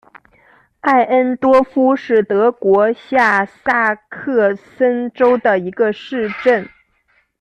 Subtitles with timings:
[0.79, 6.67] 艾恩多夫是德国下萨克森州的一个市镇。